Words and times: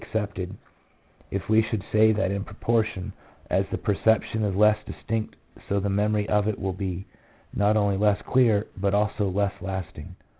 63 0.11 0.19
accepted 0.23 0.57
if 1.29 1.47
we 1.47 1.61
should 1.69 1.83
say 1.91 2.11
that 2.11 2.31
in 2.31 2.43
proportion 2.43 3.13
as 3.51 3.65
the 3.69 3.77
perception 3.77 4.43
is 4.43 4.55
less 4.55 4.77
distinct 4.87 5.35
so 5.69 5.79
the 5.79 5.89
memory 5.91 6.27
of 6.27 6.47
it 6.47 6.57
will 6.57 6.73
be 6.73 7.05
not 7.55 7.77
only 7.77 7.97
less 7.97 8.19
clear, 8.27 8.65
but 8.75 8.95
also 8.95 9.29
less 9.29 9.53
lasting. 9.61 10.15